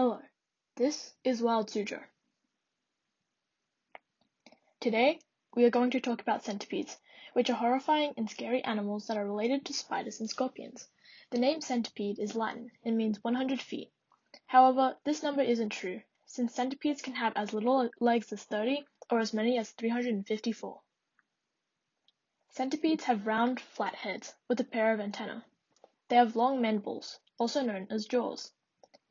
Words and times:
Hello, 0.00 0.20
this 0.76 1.12
is 1.24 1.42
Wild 1.42 1.70
Suzhou. 1.70 2.00
Today, 4.78 5.18
we 5.56 5.64
are 5.64 5.70
going 5.70 5.90
to 5.90 5.98
talk 5.98 6.20
about 6.20 6.44
centipedes, 6.44 6.98
which 7.32 7.50
are 7.50 7.54
horrifying 7.54 8.14
and 8.16 8.30
scary 8.30 8.62
animals 8.62 9.08
that 9.08 9.16
are 9.16 9.26
related 9.26 9.64
to 9.64 9.72
spiders 9.72 10.20
and 10.20 10.30
scorpions. 10.30 10.86
The 11.30 11.40
name 11.40 11.60
centipede 11.60 12.20
is 12.20 12.36
Latin 12.36 12.70
and 12.84 12.96
means 12.96 13.24
100 13.24 13.60
feet. 13.60 13.90
However, 14.46 14.96
this 15.02 15.24
number 15.24 15.42
isn't 15.42 15.70
true, 15.70 16.00
since 16.26 16.54
centipedes 16.54 17.02
can 17.02 17.14
have 17.14 17.32
as 17.34 17.52
little 17.52 17.90
legs 17.98 18.32
as 18.32 18.44
30 18.44 18.86
or 19.10 19.18
as 19.18 19.34
many 19.34 19.58
as 19.58 19.72
354. 19.72 20.80
Centipedes 22.50 23.02
have 23.02 23.26
round, 23.26 23.58
flat 23.58 23.96
heads 23.96 24.36
with 24.46 24.60
a 24.60 24.64
pair 24.64 24.94
of 24.94 25.00
antennae. 25.00 25.42
They 26.06 26.14
have 26.14 26.36
long 26.36 26.60
mandibles, 26.60 27.18
also 27.36 27.62
known 27.62 27.88
as 27.90 28.06
jaws. 28.06 28.52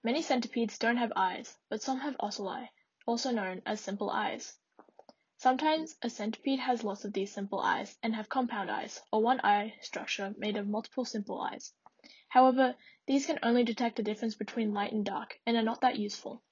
Many 0.04 0.22
centipedes 0.22 0.78
don't 0.78 0.98
have 0.98 1.12
eyes, 1.16 1.58
but 1.70 1.82
some 1.82 2.00
have 2.02 2.16
ocelli, 2.20 2.70
also 3.08 3.32
known 3.32 3.64
as 3.66 3.82
simple 3.82 4.12
eyes. 4.12 4.56
Sometimes 5.38 5.98
a 6.04 6.10
centipede 6.10 6.60
has 6.60 6.84
lots 6.84 7.04
of 7.04 7.14
these 7.14 7.32
simple 7.32 7.60
eyes 7.60 7.98
and 8.04 8.16
have 8.16 8.30
compound 8.30 8.70
eyes, 8.70 9.02
or 9.12 9.22
one 9.22 9.42
eye 9.44 9.74
structure 9.82 10.36
made 10.38 10.56
of 10.56 10.68
multiple 10.68 11.04
simple 11.04 11.42
eyes. 11.42 11.74
However, 12.30 12.76
these 13.08 13.26
can 13.26 13.40
only 13.42 13.64
detect 13.64 13.96
the 13.96 14.04
difference 14.04 14.36
between 14.36 14.74
light 14.74 14.92
and 14.92 15.04
dark 15.04 15.40
and 15.46 15.58
are 15.58 15.64
not 15.64 15.82
that 15.82 15.98
useful. 15.98 16.44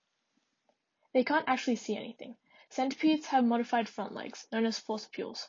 They 1.14 1.24
can't 1.24 1.48
actually 1.48 1.76
see 1.76 1.96
anything. 1.96 2.38
Centipedes 2.70 3.28
have 3.28 3.46
modified 3.46 3.88
front 3.88 4.14
legs, 4.14 4.48
known 4.52 4.66
as 4.66 4.80
forcipules. 4.80 5.48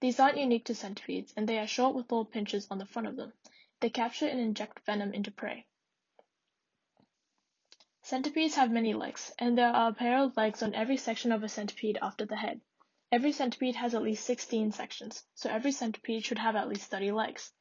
These 0.00 0.20
aren't 0.20 0.38
unique 0.38 0.64
to 0.66 0.74
centipedes, 0.74 1.32
and 1.36 1.48
they 1.48 1.58
are 1.58 1.66
short 1.66 1.96
with 1.96 2.10
little 2.10 2.24
pinches 2.24 2.68
on 2.70 2.78
the 2.78 2.86
front 2.86 3.08
of 3.08 3.16
them. 3.16 3.32
They 3.80 3.90
capture 3.90 4.28
and 4.28 4.38
inject 4.38 4.86
venom 4.86 5.12
into 5.12 5.32
prey. 5.32 5.66
Centipedes 8.12 8.56
have 8.56 8.70
many 8.70 8.92
legs, 8.92 9.32
and 9.38 9.56
there 9.56 9.74
are 9.74 9.88
a 9.88 9.94
pair 9.94 10.18
of 10.18 10.36
legs 10.36 10.62
on 10.62 10.74
every 10.74 10.98
section 10.98 11.32
of 11.32 11.42
a 11.42 11.48
centipede 11.48 11.98
after 12.02 12.26
the 12.26 12.36
head. 12.36 12.60
Every 13.10 13.32
centipede 13.32 13.76
has 13.76 13.94
at 13.94 14.02
least 14.02 14.26
16 14.26 14.72
sections, 14.72 15.24
so 15.34 15.48
every 15.48 15.72
centipede 15.72 16.22
should 16.22 16.36
have 16.36 16.54
at 16.54 16.68
least 16.68 16.90
30 16.90 17.10
legs. 17.12 17.54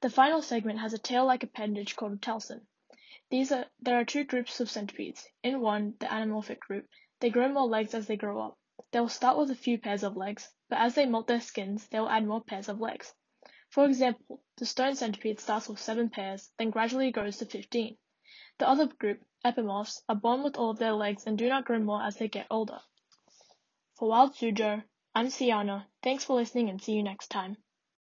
The 0.00 0.08
final 0.08 0.40
segment 0.40 0.78
has 0.78 0.94
a 0.94 0.98
tail-like 0.98 1.42
appendage 1.42 1.94
called 1.94 2.14
a 2.14 2.16
telson. 2.16 2.66
These 3.28 3.52
are, 3.52 3.66
there 3.80 4.00
are 4.00 4.04
two 4.06 4.24
groups 4.24 4.60
of 4.60 4.70
centipedes. 4.70 5.28
In 5.42 5.60
one, 5.60 5.92
the 6.00 6.06
anamorphic 6.06 6.60
group, 6.60 6.88
they 7.20 7.28
grow 7.28 7.50
more 7.50 7.66
legs 7.66 7.92
as 7.92 8.06
they 8.06 8.16
grow 8.16 8.40
up. 8.40 8.58
They 8.92 9.00
will 9.00 9.10
start 9.10 9.36
with 9.36 9.50
a 9.50 9.54
few 9.54 9.76
pairs 9.76 10.04
of 10.04 10.16
legs, 10.16 10.48
but 10.70 10.78
as 10.78 10.94
they 10.94 11.04
molt 11.04 11.26
their 11.26 11.42
skins, 11.42 11.86
they 11.88 12.00
will 12.00 12.08
add 12.08 12.26
more 12.26 12.42
pairs 12.42 12.70
of 12.70 12.80
legs. 12.80 13.12
For 13.68 13.84
example, 13.84 14.42
the 14.56 14.64
stone 14.64 14.94
centipede 14.94 15.38
starts 15.38 15.68
with 15.68 15.78
7 15.78 16.08
pairs, 16.08 16.50
then 16.56 16.70
gradually 16.70 17.10
grows 17.10 17.36
to 17.36 17.44
15. 17.44 17.98
The 18.56 18.66
other 18.66 18.86
group, 18.86 19.22
epimorphs, 19.44 20.02
are 20.08 20.16
born 20.16 20.42
with 20.42 20.56
all 20.56 20.70
of 20.70 20.78
their 20.78 20.92
legs 20.92 21.26
and 21.26 21.38
do 21.38 21.48
not 21.48 21.64
grow 21.64 21.78
more 21.78 22.02
as 22.02 22.16
they 22.16 22.28
get 22.28 22.46
older. 22.50 22.80
For 23.94 24.08
Wild 24.08 24.34
Suzhou, 24.34 24.84
I'm 25.14 25.26
Siana. 25.26 25.86
Thanks 26.02 26.24
for 26.24 26.36
listening 26.36 26.68
and 26.68 26.80
see 26.80 26.92
you 26.92 27.02
next 27.02 27.28
time. 27.28 27.56